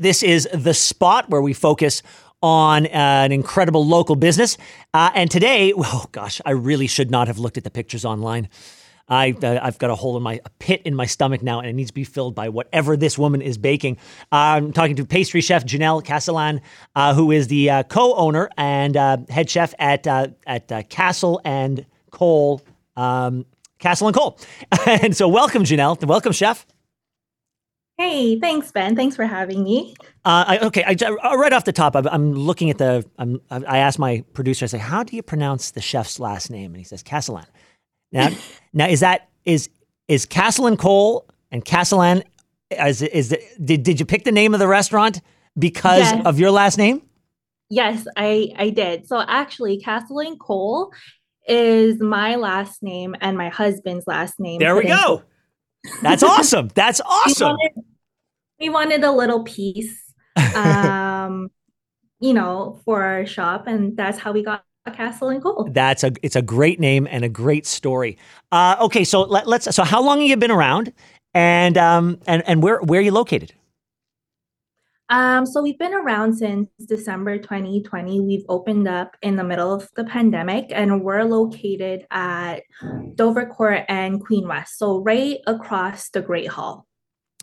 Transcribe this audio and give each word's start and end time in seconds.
This 0.00 0.22
is 0.22 0.48
the 0.54 0.72
spot 0.72 1.28
where 1.28 1.42
we 1.42 1.52
focus 1.52 2.02
on 2.42 2.86
uh, 2.86 2.88
an 2.88 3.32
incredible 3.32 3.86
local 3.86 4.16
business. 4.16 4.56
Uh, 4.94 5.10
and 5.14 5.30
today, 5.30 5.74
oh 5.76 6.06
gosh, 6.10 6.40
I 6.46 6.52
really 6.52 6.86
should 6.86 7.10
not 7.10 7.26
have 7.26 7.38
looked 7.38 7.58
at 7.58 7.64
the 7.64 7.70
pictures 7.70 8.06
online. 8.06 8.48
I, 9.10 9.32
uh, 9.42 9.58
I've 9.62 9.76
got 9.76 9.90
a 9.90 9.94
hole 9.94 10.16
in 10.16 10.22
my 10.22 10.40
pit 10.58 10.80
in 10.86 10.94
my 10.94 11.04
stomach 11.04 11.42
now, 11.42 11.60
and 11.60 11.68
it 11.68 11.74
needs 11.74 11.90
to 11.90 11.94
be 11.94 12.04
filled 12.04 12.34
by 12.34 12.48
whatever 12.48 12.96
this 12.96 13.18
woman 13.18 13.42
is 13.42 13.58
baking. 13.58 13.98
I'm 14.32 14.72
talking 14.72 14.96
to 14.96 15.04
pastry 15.04 15.42
chef 15.42 15.66
Junelle 15.66 16.02
Casalan, 16.02 16.62
uh, 16.96 17.12
who 17.12 17.30
is 17.30 17.48
the 17.48 17.68
uh, 17.68 17.82
co-owner 17.82 18.48
and 18.56 18.96
uh, 18.96 19.18
head 19.28 19.50
chef 19.50 19.74
at 19.78 20.06
at 20.06 20.88
Castle 20.88 21.42
and 21.44 21.84
Coal, 22.10 22.62
um, 22.96 23.44
Castle 23.78 24.06
and 24.06 24.16
Coal. 24.16 24.38
and 24.86 25.14
so, 25.14 25.28
welcome, 25.28 25.64
Junelle. 25.64 26.02
Welcome, 26.06 26.32
chef. 26.32 26.64
Hey, 28.00 28.40
thanks, 28.40 28.72
Ben. 28.72 28.96
Thanks 28.96 29.14
for 29.14 29.26
having 29.26 29.62
me. 29.62 29.94
Uh, 30.24 30.44
I, 30.48 30.58
okay, 30.60 30.82
I, 30.84 30.96
uh, 31.04 31.36
right 31.36 31.52
off 31.52 31.66
the 31.66 31.72
top, 31.72 31.94
I, 31.94 32.02
am 32.10 32.32
looking 32.32 32.70
at 32.70 32.78
the. 32.78 33.04
I'm, 33.18 33.42
I 33.50 33.76
asked 33.76 33.98
my 33.98 34.24
producer, 34.32 34.64
I 34.64 34.68
say, 34.68 34.78
"How 34.78 35.02
do 35.02 35.14
you 35.14 35.22
pronounce 35.22 35.72
the 35.72 35.82
chef's 35.82 36.18
last 36.18 36.50
name?" 36.50 36.70
And 36.70 36.78
he 36.78 36.84
says, 36.84 37.02
"Casalan." 37.02 37.44
Now, 38.10 38.30
now 38.72 38.86
is 38.86 39.00
that 39.00 39.28
is 39.44 39.68
is 40.08 40.24
Castellan 40.24 40.78
Cole 40.78 41.28
and 41.50 41.62
Casalan? 41.62 42.22
Is 42.70 43.02
is 43.02 43.28
the, 43.28 43.42
did 43.62 43.82
did 43.82 44.00
you 44.00 44.06
pick 44.06 44.24
the 44.24 44.32
name 44.32 44.54
of 44.54 44.60
the 44.60 44.68
restaurant 44.68 45.20
because 45.58 46.10
yes. 46.10 46.24
of 46.24 46.40
your 46.40 46.52
last 46.52 46.78
name? 46.78 47.02
Yes, 47.68 48.06
I 48.16 48.54
I 48.56 48.70
did. 48.70 49.08
So 49.08 49.20
actually, 49.20 49.78
Castellan 49.78 50.38
Cole 50.38 50.90
is 51.46 52.00
my 52.00 52.36
last 52.36 52.82
name 52.82 53.14
and 53.20 53.36
my 53.36 53.50
husband's 53.50 54.06
last 54.06 54.40
name. 54.40 54.58
There 54.58 54.74
we 54.74 54.86
go. 54.86 55.22
That's 56.00 56.22
awesome. 56.22 56.70
That's 56.74 57.02
awesome 57.02 57.58
we 58.60 58.68
wanted 58.68 59.02
a 59.02 59.10
little 59.10 59.42
piece, 59.42 60.12
um, 60.54 61.50
you 62.20 62.34
know, 62.34 62.80
for 62.84 63.02
our 63.02 63.26
shop, 63.26 63.66
and 63.66 63.96
that's 63.96 64.18
how 64.18 64.32
we 64.32 64.42
got 64.42 64.64
Castle 64.94 65.28
and 65.28 65.42
Coal. 65.42 65.68
That's 65.70 66.04
a 66.04 66.12
it's 66.22 66.36
a 66.36 66.42
great 66.42 66.80
name 66.80 67.06
and 67.10 67.24
a 67.24 67.28
great 67.28 67.66
story. 67.66 68.18
Uh, 68.52 68.76
okay, 68.80 69.04
so 69.04 69.22
let, 69.22 69.46
us 69.46 69.74
so 69.74 69.84
how 69.84 70.02
long 70.02 70.20
have 70.20 70.28
you 70.28 70.36
been 70.36 70.50
around, 70.50 70.92
and 71.34 71.78
um 71.78 72.18
and 72.26 72.42
and 72.46 72.62
where 72.62 72.80
where 72.80 73.00
are 73.00 73.02
you 73.02 73.12
located? 73.12 73.54
Um, 75.08 75.44
so 75.44 75.60
we've 75.60 75.78
been 75.78 75.92
around 75.92 76.36
since 76.36 76.70
December 76.86 77.36
2020. 77.38 78.20
We've 78.20 78.44
opened 78.48 78.86
up 78.86 79.16
in 79.22 79.34
the 79.34 79.42
middle 79.42 79.74
of 79.74 79.88
the 79.96 80.04
pandemic, 80.04 80.66
and 80.70 81.02
we're 81.02 81.24
located 81.24 82.06
at 82.12 82.60
Dovercourt 82.82 83.86
and 83.88 84.24
Queen 84.24 84.46
West, 84.46 84.78
so 84.78 84.98
right 84.98 85.38
across 85.48 86.10
the 86.10 86.22
Great 86.22 86.46
Hall. 86.46 86.86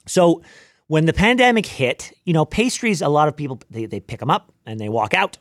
So 0.05 0.41
when 0.87 1.05
the 1.05 1.13
pandemic 1.13 1.65
hit, 1.65 2.11
you 2.25 2.33
know, 2.33 2.45
pastries, 2.45 3.01
a 3.01 3.09
lot 3.09 3.27
of 3.27 3.35
people, 3.35 3.61
they, 3.69 3.85
they 3.85 3.99
pick 3.99 4.19
them 4.19 4.29
up 4.29 4.51
and 4.65 4.79
they 4.79 4.89
walk 4.89 5.13
out. 5.13 5.37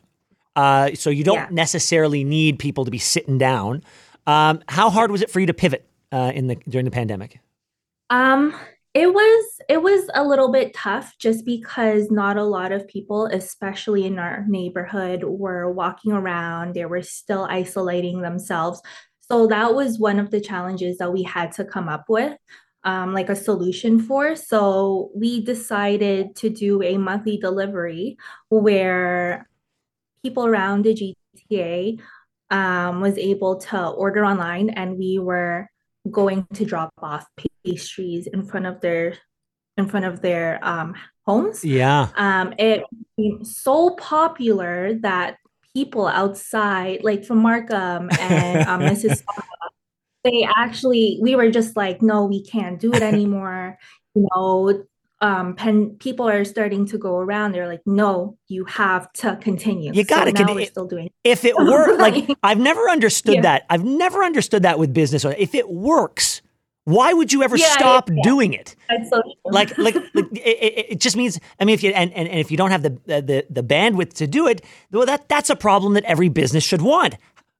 Uh, 0.55 0.93
so 0.93 1.09
you 1.09 1.23
don't 1.23 1.35
yeah. 1.35 1.47
necessarily 1.51 2.23
need 2.23 2.59
people 2.59 2.83
to 2.85 2.91
be 2.91 2.97
sitting 2.97 3.37
down. 3.37 3.83
Um, 4.25 4.61
how 4.67 4.89
hard 4.89 5.11
was 5.11 5.21
it 5.21 5.29
for 5.29 5.39
you 5.39 5.45
to 5.45 5.53
pivot 5.53 5.87
uh, 6.11 6.31
in 6.33 6.47
the 6.47 6.55
during 6.67 6.85
the 6.85 6.91
pandemic? 6.91 7.39
Um, 8.09 8.55
it 8.93 9.13
was 9.13 9.59
it 9.69 9.83
was 9.83 10.09
a 10.15 10.23
little 10.23 10.51
bit 10.51 10.73
tough 10.73 11.13
just 11.19 11.45
because 11.45 12.09
not 12.09 12.37
a 12.37 12.43
lot 12.43 12.71
of 12.71 12.87
people, 12.87 13.27
especially 13.27 14.05
in 14.05 14.17
our 14.17 14.43
neighborhood, 14.47 15.23
were 15.23 15.71
walking 15.71 16.11
around. 16.11 16.73
They 16.73 16.85
were 16.85 17.03
still 17.03 17.45
isolating 17.49 18.21
themselves. 18.21 18.81
So 19.19 19.45
that 19.47 19.75
was 19.75 19.99
one 19.99 20.19
of 20.19 20.31
the 20.31 20.41
challenges 20.41 20.97
that 20.97 21.13
we 21.13 21.21
had 21.21 21.51
to 21.53 21.65
come 21.65 21.87
up 21.87 22.05
with 22.09 22.35
um, 22.83 23.13
like 23.13 23.29
a 23.29 23.35
solution 23.35 23.99
for. 23.99 24.35
So 24.35 25.11
we 25.15 25.43
decided 25.43 26.35
to 26.37 26.49
do 26.49 26.81
a 26.81 26.97
monthly 26.97 27.37
delivery 27.37 28.17
where 28.49 29.47
people 30.23 30.45
around 30.45 30.83
the 30.83 30.93
GTA 30.93 31.99
um, 32.49 33.01
was 33.01 33.17
able 33.17 33.57
to 33.57 33.87
order 33.87 34.25
online, 34.25 34.69
and 34.69 34.97
we 34.97 35.19
were 35.19 35.69
going 36.09 36.47
to 36.53 36.65
drop 36.65 36.93
off 36.99 37.25
pastries 37.65 38.27
in 38.27 38.45
front 38.45 38.65
of 38.65 38.79
their 38.81 39.17
in 39.77 39.87
front 39.87 40.05
of 40.05 40.21
their 40.21 40.59
um, 40.63 40.95
homes. 41.25 41.63
Yeah. 41.63 42.09
Um, 42.15 42.53
it 42.57 42.83
became 43.15 43.43
so 43.43 43.91
popular 43.91 44.95
that 45.01 45.37
people 45.75 46.07
outside, 46.07 47.03
like 47.03 47.23
from 47.23 47.39
Markham 47.39 48.09
and 48.19 48.67
um, 48.67 48.81
Mrs 48.89 49.21
they 50.27 50.47
actually 50.57 51.17
we 51.21 51.35
were 51.35 51.49
just 51.49 51.75
like 51.75 52.01
no 52.01 52.25
we 52.25 52.43
can't 52.43 52.79
do 52.79 52.93
it 52.93 53.01
anymore 53.01 53.77
you 54.15 54.27
know 54.35 54.83
um 55.19 55.55
pen 55.55 55.95
people 55.99 56.27
are 56.27 56.45
starting 56.45 56.85
to 56.85 56.97
go 56.97 57.17
around 57.17 57.51
they're 57.51 57.67
like 57.67 57.81
no 57.85 58.37
you 58.47 58.65
have 58.65 59.11
to 59.13 59.35
continue 59.37 59.91
you 59.93 60.03
gotta 60.03 60.35
so 60.35 60.53
we're 60.53 60.65
still 60.65 60.87
doing 60.87 61.09
if 61.23 61.43
it 61.43 61.55
were 61.57 61.97
like 61.97 62.29
i've 62.43 62.59
never 62.59 62.89
understood 62.89 63.35
yeah. 63.35 63.41
that 63.41 63.65
i've 63.69 63.83
never 63.83 64.23
understood 64.23 64.63
that 64.63 64.77
with 64.77 64.93
business 64.93 65.25
if 65.25 65.55
it 65.55 65.69
works 65.69 66.41
why 66.87 67.11
would 67.11 67.33
you 67.33 67.43
ever 67.43 67.57
yeah, 67.57 67.69
stop 67.73 68.09
yeah. 68.09 68.15
doing 68.23 68.53
it? 68.53 68.73
So 69.09 69.21
like, 69.43 69.77
like, 69.77 69.93
like 70.13 70.15
it, 70.15 70.85
it, 70.91 70.99
just 71.01 71.17
means. 71.17 71.37
I 71.59 71.65
mean, 71.65 71.73
if 71.73 71.83
you 71.83 71.89
and, 71.89 72.13
and, 72.13 72.29
and 72.29 72.39
if 72.39 72.49
you 72.49 72.55
don't 72.55 72.71
have 72.71 72.81
the, 72.81 72.91
the 73.07 73.45
the 73.49 73.61
bandwidth 73.61 74.13
to 74.13 74.25
do 74.25 74.47
it, 74.47 74.63
well, 74.93 75.05
that 75.05 75.27
that's 75.27 75.49
a 75.49 75.57
problem 75.57 75.95
that 75.95 76.05
every 76.05 76.29
business 76.29 76.63
should 76.63 76.81
want. 76.81 77.15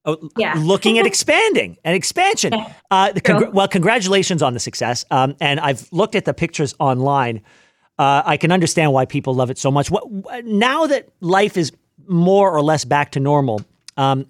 Oh, 0.08 0.30
yeah. 0.38 0.54
looking 0.58 0.98
at 0.98 1.06
expanding 1.06 1.78
and 1.84 1.96
expansion. 1.96 2.54
Uh, 2.90 3.10
congr- 3.10 3.52
well, 3.52 3.68
congratulations 3.68 4.42
on 4.42 4.54
the 4.54 4.60
success. 4.60 5.06
Um, 5.12 5.36
and 5.42 5.60
I've 5.60 5.88
looked 5.92 6.16
at 6.16 6.26
the 6.26 6.34
pictures 6.34 6.74
online. 6.80 7.42
Uh, 8.00 8.24
I 8.26 8.38
can 8.38 8.52
understand 8.52 8.94
why 8.94 9.06
people 9.06 9.36
love 9.36 9.52
it 9.52 9.58
so 9.58 9.70
much. 9.70 9.92
What, 9.92 10.06
now 10.46 10.88
that 10.88 11.10
life 11.20 11.58
is 11.58 11.74
more 12.08 12.50
or 12.50 12.62
less 12.62 12.86
back 12.86 13.12
to 13.12 13.20
normal, 13.20 13.62
um, 13.98 14.28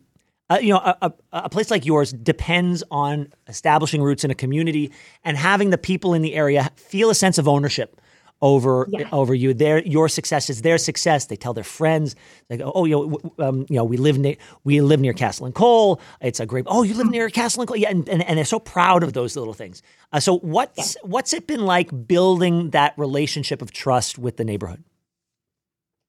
uh, 0.50 0.58
you 0.62 0.74
know, 0.74 0.80
a, 0.80 0.98
a, 1.02 1.14
a, 1.34 1.50
place 1.50 1.70
like 1.70 1.86
yours 1.86 2.14
depends 2.14 2.82
on 2.90 3.32
establishing 3.48 4.02
roots 4.02 4.24
in 4.24 4.32
a 4.32 4.36
community 4.36 4.92
and 5.26 5.38
having 5.38 5.70
the 5.70 5.78
people 5.78 6.14
in 6.14 6.22
the 6.22 6.34
area 6.34 6.72
feel 6.76 7.10
a 7.10 7.16
sense 7.16 7.38
of 7.38 7.48
ownership 7.48 8.00
over 8.42 8.88
yeah. 8.90 9.10
over 9.12 9.34
you. 9.34 9.54
Their 9.54 9.80
your 9.84 10.10
success 10.10 10.50
is 10.50 10.62
their 10.62 10.78
success. 10.78 11.26
They 11.26 11.36
tell 11.36 11.54
their 11.54 11.64
friends, 11.64 12.16
like, 12.50 12.62
"Oh, 12.64 12.86
you 12.86 12.96
know, 13.38 13.46
um, 13.46 13.66
you 13.70 13.76
know, 13.76 13.84
we 13.84 13.98
live 13.98 14.18
near 14.18 14.36
we 14.64 14.82
live 14.82 15.00
near 15.00 15.14
Castle 15.14 15.46
and 15.46 15.56
Coal. 15.56 16.00
It's 16.22 16.40
a 16.40 16.46
great. 16.46 16.66
Oh, 16.68 16.84
you 16.84 16.94
live 16.94 17.10
near 17.10 17.30
Castle 17.30 17.62
and 17.62 17.68
Coal. 17.68 17.78
Yeah, 17.78 17.90
and, 17.90 18.08
and, 18.10 18.24
and 18.24 18.38
they're 18.38 18.46
so 18.46 18.60
proud 18.60 19.04
of 19.04 19.14
those 19.14 19.36
little 19.36 19.54
things. 19.54 19.82
Uh, 20.12 20.20
so 20.20 20.38
what's 20.40 20.96
yeah. 20.96 21.02
what's 21.08 21.34
it 21.34 21.48
been 21.48 21.66
like 21.66 22.08
building 22.08 22.72
that 22.72 22.94
relationship 22.98 23.62
of 23.62 23.72
trust 23.72 24.18
with 24.18 24.38
the 24.38 24.46
neighborhood? 24.46 24.84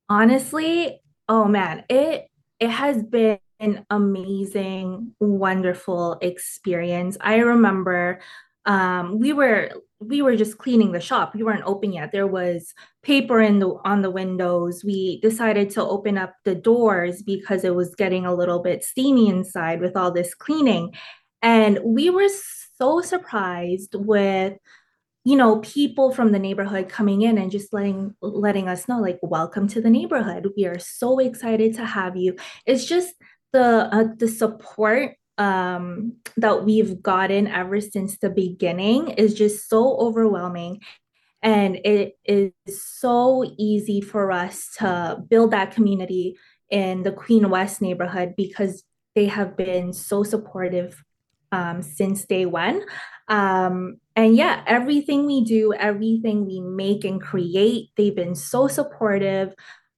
Honestly, 0.08 1.00
oh 1.28 1.44
man, 1.46 1.84
it 1.88 2.30
it 2.60 2.70
has 2.70 3.02
been 3.02 3.38
an 3.60 3.84
amazing, 3.90 5.14
wonderful 5.20 6.18
experience. 6.20 7.16
I 7.20 7.38
remember 7.38 8.20
um, 8.64 9.18
we 9.18 9.32
were 9.32 9.70
we 10.00 10.22
were 10.22 10.36
just 10.36 10.58
cleaning 10.58 10.92
the 10.92 11.00
shop. 11.00 11.34
We 11.34 11.42
weren't 11.42 11.64
open 11.66 11.92
yet. 11.92 12.12
There 12.12 12.26
was 12.26 12.72
paper 13.02 13.40
in 13.40 13.58
the 13.58 13.78
on 13.84 14.02
the 14.02 14.10
windows. 14.10 14.84
We 14.84 15.20
decided 15.20 15.70
to 15.70 15.82
open 15.82 16.16
up 16.16 16.34
the 16.44 16.54
doors 16.54 17.22
because 17.22 17.64
it 17.64 17.74
was 17.74 17.94
getting 17.94 18.24
a 18.24 18.34
little 18.34 18.60
bit 18.60 18.84
steamy 18.84 19.28
inside 19.28 19.80
with 19.80 19.96
all 19.96 20.12
this 20.12 20.34
cleaning. 20.34 20.94
And 21.42 21.80
we 21.84 22.10
were 22.10 22.28
so 22.76 23.00
surprised 23.00 23.94
with 23.94 24.54
you 25.24 25.36
know 25.36 25.58
people 25.58 26.12
from 26.12 26.30
the 26.32 26.38
neighborhood 26.38 26.88
coming 26.88 27.22
in 27.22 27.36
and 27.36 27.50
just 27.50 27.72
letting 27.72 28.14
letting 28.22 28.68
us 28.68 28.88
know 28.88 29.00
like 29.00 29.18
welcome 29.20 29.66
to 29.68 29.80
the 29.80 29.90
neighborhood 29.90 30.48
we 30.56 30.64
are 30.64 30.78
so 30.78 31.18
excited 31.18 31.74
to 31.74 31.84
have 31.84 32.16
you 32.16 32.36
it's 32.64 32.86
just 32.86 33.14
the 33.52 33.88
uh, 33.92 34.04
the 34.16 34.28
support 34.28 35.17
um, 35.38 36.14
that 36.36 36.64
we've 36.64 37.02
gotten 37.02 37.46
ever 37.46 37.80
since 37.80 38.18
the 38.18 38.30
beginning 38.30 39.08
is 39.10 39.34
just 39.34 39.68
so 39.68 39.96
overwhelming. 39.96 40.80
And 41.42 41.76
it 41.84 42.18
is 42.24 42.52
so 42.66 43.44
easy 43.56 44.00
for 44.00 44.32
us 44.32 44.70
to 44.78 45.22
build 45.30 45.52
that 45.52 45.70
community 45.70 46.36
in 46.68 47.04
the 47.04 47.12
Queen 47.12 47.48
West 47.48 47.80
neighborhood 47.80 48.34
because 48.36 48.82
they 49.14 49.26
have 49.26 49.56
been 49.56 49.92
so 49.92 50.24
supportive 50.24 51.02
um, 51.52 51.82
since 51.82 52.24
day 52.24 52.44
one. 52.44 52.82
Um, 53.28 54.00
and 54.16 54.36
yeah, 54.36 54.62
everything 54.66 55.26
we 55.26 55.44
do, 55.44 55.72
everything 55.72 56.44
we 56.44 56.60
make 56.60 57.04
and 57.04 57.22
create, 57.22 57.90
they've 57.96 58.14
been 58.14 58.34
so 58.34 58.66
supportive. 58.66 59.54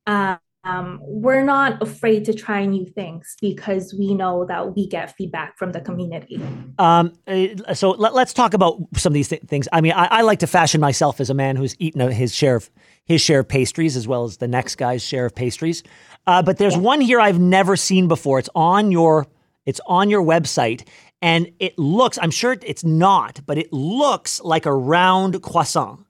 Um, 0.07 0.39
um, 0.65 0.99
we're 1.03 1.45
not 1.45 1.83
afraid 1.83 2.27
to 2.27 2.35
try 2.35 2.67
new 2.67 2.85
things 2.85 3.35
because 3.41 3.95
we 3.95 4.15
know 4.15 4.45
that 4.45 4.75
we 4.75 4.87
get 4.87 5.17
feedback 5.17 5.57
from 5.57 5.73
the 5.73 5.81
community. 5.81 6.41
Um, 6.79 7.15
uh, 7.27 7.75
so 7.75 7.93
let, 7.93 8.13
us 8.13 8.35
talk 8.35 8.53
about 8.53 8.79
some 8.95 9.11
of 9.11 9.15
these 9.15 9.29
th- 9.29 9.43
things. 9.43 9.69
I 9.73 9.81
mean, 9.81 9.93
I, 9.93 10.07
I, 10.07 10.21
like 10.23 10.41
to 10.41 10.47
fashion 10.47 10.81
myself 10.81 11.19
as 11.19 11.31
a 11.31 11.35
man 11.35 11.57
who's 11.57 11.75
eaten 11.79 12.11
his 12.11 12.35
share 12.35 12.57
of 12.57 12.71
his 13.05 13.23
share 13.23 13.41
of 13.41 13.49
pastries 13.49 13.97
as 13.97 14.07
well 14.07 14.25
as 14.25 14.37
the 14.37 14.49
next 14.49 14.77
guy's 14.77 15.03
share 15.03 15.27
of 15.27 15.35
pastries. 15.35 15.83
Uh, 16.27 16.43
but 16.43 16.59
there's 16.59 16.75
yeah. 16.75 16.81
one 16.81 17.01
here 17.01 17.21
I've 17.21 17.41
never 17.41 17.75
seen 17.75 18.07
before. 18.07 18.39
It's 18.39 18.51
on 18.55 18.93
your 18.93 19.27
it's 19.65 19.81
on 19.87 20.11
your 20.11 20.23
website, 20.23 20.87
and 21.23 21.51
it 21.59 21.79
looks. 21.79 22.19
I'm 22.21 22.31
sure 22.31 22.57
it's 22.63 22.85
not, 22.85 23.41
but 23.47 23.57
it 23.57 23.73
looks 23.73 24.41
like 24.43 24.67
a 24.67 24.75
round 24.75 25.43
croissant. 25.43 26.05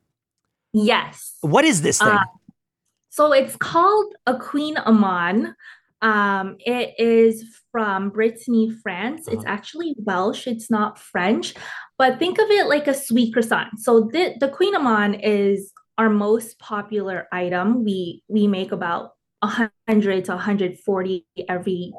Yes. 0.72 1.36
What 1.40 1.64
is 1.64 1.82
this 1.82 1.98
thing? 1.98 2.08
Uh, 2.08 2.24
So 3.20 3.34
it's 3.34 3.54
called 3.54 4.14
a 4.26 4.32
Kouign-Amann. 4.32 5.54
Um, 6.00 6.56
it 6.60 6.94
is 6.98 7.44
from 7.70 8.08
Brittany, 8.08 8.70
France. 8.82 9.28
It's 9.28 9.44
uh-huh. 9.44 9.44
actually 9.46 9.94
Welsh. 9.98 10.46
It's 10.46 10.70
not 10.70 10.98
French, 10.98 11.52
but 11.98 12.18
think 12.18 12.38
of 12.38 12.48
it 12.48 12.66
like 12.66 12.88
a 12.88 12.94
sweet 12.94 13.34
croissant. 13.34 13.78
So 13.78 14.08
the, 14.10 14.36
the 14.40 14.48
Kouign-Amann 14.48 15.20
is 15.22 15.70
our 15.98 16.08
most 16.08 16.58
popular 16.58 17.28
item. 17.30 17.84
We 17.84 18.22
we 18.28 18.46
make 18.46 18.72
about 18.72 19.10
100 19.40 20.24
to 20.24 20.30
140 20.30 21.26
every 21.46 21.92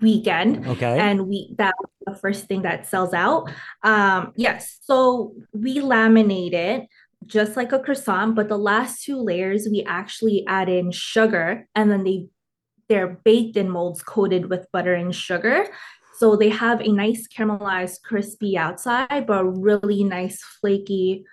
weekend. 0.00 0.66
Okay. 0.66 0.98
And 0.98 1.28
we 1.28 1.54
that 1.58 1.74
was 1.78 1.90
the 2.06 2.16
first 2.16 2.46
thing 2.46 2.62
that 2.62 2.88
sells 2.88 3.14
out. 3.14 3.52
Um, 3.84 4.32
yes. 4.34 4.80
So 4.82 5.36
we 5.52 5.76
laminate 5.78 6.54
it 6.54 6.88
just 7.26 7.56
like 7.56 7.72
a 7.72 7.78
croissant, 7.78 8.34
but 8.34 8.48
the 8.48 8.58
last 8.58 9.04
two 9.04 9.16
layers 9.16 9.68
we 9.70 9.84
actually 9.86 10.44
add 10.46 10.68
in 10.68 10.90
sugar 10.90 11.66
and 11.74 11.90
then 11.90 12.04
they 12.04 12.28
they're 12.88 13.20
baked 13.24 13.56
in 13.56 13.70
molds 13.70 14.02
coated 14.02 14.50
with 14.50 14.66
butter 14.72 14.94
and 14.94 15.14
sugar. 15.14 15.66
So 16.18 16.36
they 16.36 16.48
have 16.48 16.80
a 16.80 16.88
nice 16.88 17.28
caramelized 17.28 18.02
crispy 18.02 18.58
outside, 18.58 19.26
but 19.26 19.44
really 19.44 20.02
nice 20.02 20.42
flaky 20.60 21.24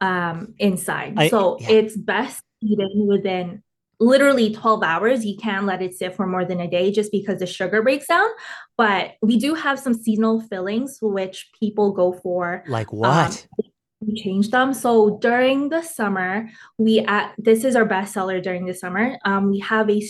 um, 0.00 0.54
inside. 0.58 1.14
I, 1.16 1.28
so 1.28 1.56
yeah. 1.60 1.70
it's 1.70 1.96
best 1.96 2.44
eaten 2.60 3.06
within 3.08 3.62
literally 4.00 4.52
12 4.52 4.82
hours. 4.82 5.24
You 5.24 5.36
can 5.36 5.66
let 5.66 5.82
it 5.82 5.94
sit 5.94 6.14
for 6.14 6.26
more 6.26 6.44
than 6.44 6.60
a 6.60 6.70
day 6.70 6.92
just 6.92 7.10
because 7.10 7.40
the 7.40 7.46
sugar 7.46 7.82
breaks 7.82 8.06
down. 8.06 8.28
But 8.76 9.14
we 9.22 9.38
do 9.38 9.54
have 9.54 9.78
some 9.78 9.94
seasonal 9.94 10.40
fillings, 10.40 10.98
which 11.00 11.50
people 11.58 11.92
go 11.92 12.12
for. 12.12 12.62
Like 12.68 12.92
what? 12.92 13.46
Um, 13.58 13.67
we 14.08 14.20
change 14.20 14.50
them. 14.50 14.72
So 14.72 15.18
during 15.20 15.68
the 15.68 15.82
summer, 15.82 16.48
we 16.78 17.00
at 17.00 17.34
this 17.38 17.62
is 17.62 17.76
our 17.76 17.84
best 17.84 18.14
seller 18.14 18.40
during 18.40 18.66
the 18.66 18.74
summer. 18.74 19.18
Um, 19.24 19.50
we 19.50 19.60
have 19.60 19.90
a 19.90 20.02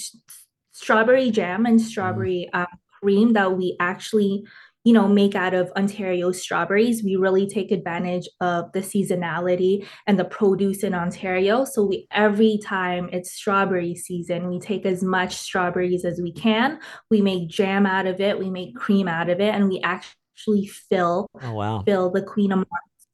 strawberry 0.73 1.31
jam 1.31 1.67
and 1.67 1.81
strawberry 1.81 2.49
mm. 2.55 2.63
uh, 2.63 2.67
cream 3.01 3.33
that 3.33 3.57
we 3.57 3.77
actually 3.81 4.45
you 4.85 4.93
know 4.93 5.09
make 5.09 5.35
out 5.35 5.55
of 5.55 5.71
ontario 5.77 6.31
strawberries 6.31 7.03
we 7.03 7.17
really 7.17 7.47
take 7.47 7.71
advantage 7.73 8.29
of 8.41 8.73
the 8.73 8.81
seasonality 8.81 9.87
and 10.07 10.19
the 10.19 10.25
produce 10.25 10.83
in 10.83 10.95
ontario 10.95 11.65
so 11.65 11.85
we 11.85 12.07
every 12.13 12.59
time 12.65 13.09
it's 13.13 13.33
strawberry 13.33 13.95
season 13.95 14.49
we 14.49 14.59
take 14.59 14.87
as 14.87 15.03
much 15.03 15.35
strawberries 15.35 16.05
as 16.05 16.21
we 16.23 16.33
can 16.33 16.79
we 17.11 17.21
make 17.21 17.49
jam 17.49 17.87
out 17.87 18.07
of 18.07 18.21
it 18.21 18.39
we 18.39 18.49
make 18.51 18.75
cream 18.77 19.09
out 19.09 19.29
of 19.29 19.41
it 19.41 19.53
and 19.55 19.69
we 19.69 19.81
actually 19.81 20.67
fill 20.67 21.27
oh 21.43 21.53
wow 21.53 21.83
fill 21.85 22.11
the 22.11 22.23
queen 22.23 22.53
of 22.53 22.65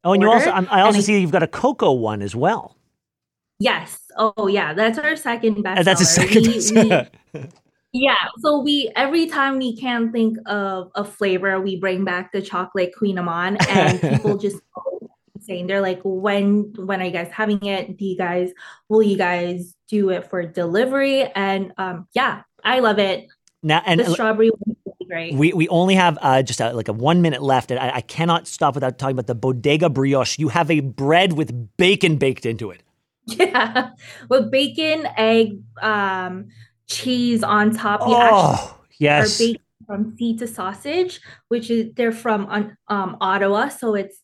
oh 0.04 0.12
and 0.12 0.22
you 0.22 0.30
also 0.30 0.50
i 0.50 0.80
also 0.80 1.00
see 1.00 1.20
you've 1.20 1.30
got 1.30 1.42
a 1.42 1.48
cocoa 1.48 1.92
one 1.92 2.22
as 2.22 2.34
well 2.34 2.76
yes 3.58 4.00
oh 4.16 4.46
yeah 4.46 4.72
that's 4.72 4.98
our 4.98 5.16
second 5.16 5.62
best 5.62 5.84
that's 5.84 6.00
a 6.00 6.04
second 6.04 6.46
we, 6.46 7.10
we, 7.34 7.48
Yeah, 7.96 8.16
so 8.40 8.58
we 8.58 8.90
every 8.96 9.28
time 9.28 9.58
we 9.58 9.76
can 9.76 10.10
think 10.10 10.36
of 10.46 10.90
a 10.96 11.04
flavor, 11.04 11.60
we 11.60 11.76
bring 11.76 12.04
back 12.04 12.32
the 12.32 12.42
chocolate 12.42 12.92
Kouign-Amann, 13.00 13.56
and 13.68 14.00
people 14.16 14.36
just 14.36 14.56
saying 15.40 15.68
they're 15.68 15.80
like, 15.80 16.00
when 16.02 16.72
when 16.76 17.00
are 17.00 17.04
you 17.04 17.12
guys 17.12 17.30
having 17.30 17.64
it? 17.64 17.96
Do 17.96 18.04
you 18.04 18.16
guys 18.16 18.50
will 18.88 19.04
you 19.04 19.16
guys 19.16 19.76
do 19.86 20.10
it 20.10 20.28
for 20.28 20.44
delivery? 20.44 21.22
And 21.36 21.72
um, 21.78 22.08
yeah, 22.14 22.42
I 22.64 22.80
love 22.80 22.98
it. 22.98 23.28
Now 23.62 23.80
and 23.86 24.00
the 24.00 24.10
strawberry 24.10 24.50
great. 25.14 25.34
We 25.34 25.52
we 25.52 25.68
only 25.68 25.94
have 25.94 26.18
uh, 26.20 26.42
just 26.42 26.60
a, 26.60 26.72
like 26.72 26.88
a 26.88 26.92
one 26.92 27.22
minute 27.22 27.42
left, 27.42 27.70
and 27.70 27.78
I, 27.78 27.96
I 27.96 28.00
cannot 28.00 28.46
stop 28.46 28.74
without 28.74 28.98
talking 28.98 29.14
about 29.14 29.26
the 29.26 29.34
bodega 29.34 29.88
brioche. 29.88 30.38
You 30.38 30.48
have 30.48 30.70
a 30.70 30.80
bread 30.80 31.34
with 31.34 31.76
bacon 31.76 32.16
baked 32.16 32.46
into 32.46 32.70
it. 32.70 32.82
Yeah, 33.26 33.90
with 34.28 34.50
bacon, 34.50 35.08
egg, 35.16 35.58
um, 35.80 36.48
cheese 36.86 37.42
on 37.42 37.74
top. 37.74 38.00
oh, 38.02 38.78
yes. 38.98 39.40
Are 39.40 39.44
baked 39.44 39.62
from 39.86 40.16
seed 40.18 40.40
to 40.40 40.46
sausage, 40.46 41.20
which 41.48 41.70
is 41.70 41.94
they're 41.94 42.12
from 42.12 42.76
um, 42.88 43.16
Ottawa, 43.22 43.68
so 43.68 43.94
it's 43.94 44.18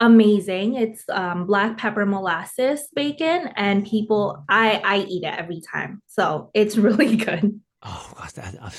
amazing. 0.00 0.74
It's 0.74 1.08
um, 1.08 1.46
black 1.46 1.78
pepper 1.78 2.04
molasses 2.04 2.86
bacon, 2.94 3.52
and 3.56 3.86
people, 3.86 4.44
I 4.50 4.82
I 4.84 4.98
eat 5.08 5.22
it 5.22 5.34
every 5.34 5.62
time, 5.62 6.02
so 6.06 6.50
it's 6.52 6.76
really 6.88 7.16
good. 7.16 7.58
Oh, 7.82 8.12
gosh, 8.18 8.32
that, 8.32 8.54
uh, 8.60 8.70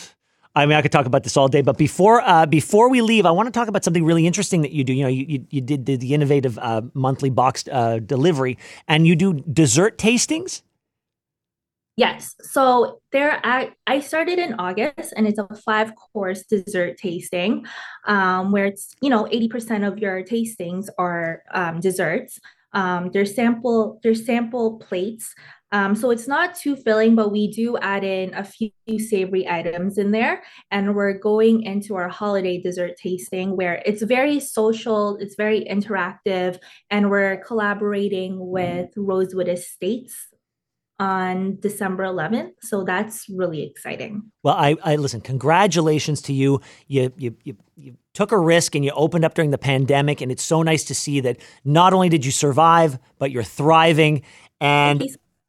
I 0.58 0.66
mean, 0.66 0.76
I 0.76 0.82
could 0.82 0.92
talk 0.92 1.06
about 1.06 1.24
this 1.24 1.38
all 1.38 1.48
day, 1.48 1.62
but 1.62 1.78
before 1.78 2.22
uh, 2.22 2.48
before 2.48 2.90
we 2.90 3.02
leave, 3.02 3.28
I 3.28 3.32
want 3.32 3.46
to 3.46 3.52
talk 3.52 3.68
about 3.68 3.84
something 3.84 4.04
really 4.04 4.26
interesting 4.26 4.64
that 4.64 4.72
you 4.72 4.84
do. 4.84 4.92
You 4.92 5.04
know, 5.04 5.10
you 5.10 5.46
you, 5.52 5.62
did 5.62 5.86
the, 5.86 5.98
the 5.98 6.14
innovative 6.16 6.58
uh, 6.58 6.82
monthly 6.96 7.30
boxed 7.30 7.70
uh, 7.70 8.00
delivery, 8.00 8.58
and 8.88 9.06
you 9.06 9.16
do 9.16 9.34
dessert 9.34 10.00
tastings. 10.00 10.64
Yes. 11.96 12.36
So 12.42 13.02
there, 13.12 13.40
I, 13.44 13.72
I 13.88 14.02
started 14.02 14.38
in 14.38 14.54
August 14.60 15.16
and 15.18 15.28
it's 15.28 15.40
a 15.40 15.48
five 15.66 15.94
course 15.96 16.44
dessert 16.44 16.98
tasting 17.00 17.66
um, 18.06 18.52
where 18.52 18.66
it's, 18.66 18.94
you 19.02 19.10
know, 19.10 19.24
80% 19.24 19.88
of 19.88 19.98
your 19.98 20.22
tastings 20.22 20.90
are 21.00 21.42
um, 21.52 21.80
desserts. 21.80 22.40
Um, 22.74 23.10
there's 23.12 23.34
sample, 23.34 24.00
there's 24.04 24.28
sample 24.28 24.78
plates. 24.78 25.34
Um, 25.72 25.96
so 25.96 26.12
it's 26.12 26.28
not 26.28 26.56
too 26.56 26.76
filling, 26.76 27.16
but 27.16 27.32
we 27.32 27.52
do 27.52 27.78
add 27.78 28.04
in 28.04 28.34
a 28.34 28.44
few 28.44 28.72
savory 29.00 29.48
items 29.48 29.98
in 29.98 30.12
there. 30.12 30.44
And 30.72 30.96
we're 30.96 31.18
going 31.18 31.64
into 31.64 31.96
our 31.96 32.10
holiday 32.10 32.60
dessert 32.62 32.96
tasting 32.98 33.58
where 33.58 33.82
it's 33.86 34.02
very 34.02 34.40
social, 34.40 35.18
it's 35.18 35.36
very 35.36 35.66
interactive, 35.66 36.58
and 36.90 37.10
we're 37.10 37.38
collaborating 37.38 38.38
with 38.40 38.90
Rosewood 38.96 39.50
Estates 39.50 40.28
on 41.00 41.58
December 41.60 42.04
11th. 42.04 42.54
So 42.62 42.84
that's 42.84 43.28
really 43.30 43.64
exciting. 43.64 44.32
Well, 44.44 44.56
I, 44.56 44.76
I 44.84 44.96
listen, 44.96 45.22
congratulations 45.22 46.22
to 46.24 46.34
you. 46.34 46.62
You, 46.88 47.14
you, 47.18 47.36
you, 47.44 47.58
you 47.76 47.98
took 48.14 48.32
a 48.32 48.40
risk 48.40 48.74
and 48.74 48.84
you 48.84 48.92
opened 48.92 49.24
up 49.24 49.36
during 49.36 49.52
the 49.52 49.60
pandemic. 49.60 50.22
And 50.22 50.32
it's 50.32 50.42
so 50.42 50.64
nice 50.64 50.86
to 50.86 50.96
see 50.96 51.20
that 51.20 51.38
not 51.64 51.94
only 51.94 52.10
did 52.10 52.26
you 52.26 52.32
survive, 52.32 52.98
but 53.20 53.30
you're 53.30 53.44
thriving. 53.44 54.24
And 54.60 55.04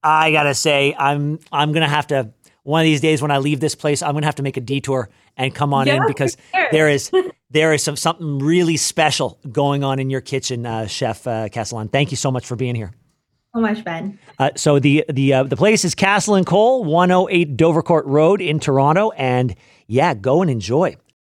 I 0.08 0.32
got 0.32 0.44
to 0.44 0.54
say, 0.54 0.94
I'm, 0.98 1.38
I'm 1.52 1.72
to 1.74 1.88
have 1.88 2.06
to, 2.08 2.32
one 2.62 2.80
of 2.80 2.84
these 2.84 3.00
days 3.00 3.22
when 3.22 3.30
I 3.30 3.38
leave 3.38 3.60
this 3.60 3.74
place, 3.74 4.02
I'm 4.02 4.14
to 4.16 4.24
have 4.24 4.36
to 4.36 4.42
make 4.42 4.56
a 4.56 4.60
detour 4.60 5.10
and 5.36 5.54
come 5.54 5.72
on 5.72 5.86
yeah, 5.86 5.96
in 5.96 6.06
because 6.06 6.36
sure. 6.54 6.68
there 6.72 6.88
is, 6.88 7.10
there 7.50 7.72
is 7.72 7.82
some, 7.82 7.96
something 7.96 8.38
really 8.38 8.76
special 8.76 9.38
going 9.50 9.84
on 9.84 9.98
in 9.98 10.10
your 10.10 10.20
kitchen, 10.20 10.66
uh, 10.66 10.86
Chef 10.86 11.26
uh, 11.26 11.48
Casalan. 11.48 11.90
Thank 11.90 12.10
you 12.10 12.16
so 12.16 12.30
much 12.30 12.46
for 12.46 12.56
being 12.56 12.74
here 12.74 12.92
so 13.54 13.60
much, 13.60 13.84
Ben. 13.84 14.18
Uh, 14.38 14.50
so 14.56 14.78
the 14.78 15.04
the 15.08 15.34
uh, 15.34 15.42
the 15.42 15.56
place 15.56 15.84
is 15.84 15.94
Castle 15.94 16.34
and 16.34 16.46
Coal, 16.46 16.84
108 16.84 17.56
Dovercourt 17.56 18.02
Road 18.04 18.40
in 18.40 18.60
Toronto, 18.60 19.10
and 19.12 19.54
yeah, 19.86 20.14
go 20.14 20.42
and 20.42 20.50
enjoy. 20.50 20.96